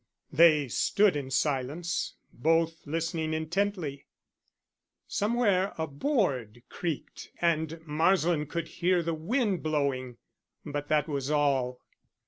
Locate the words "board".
5.85-6.63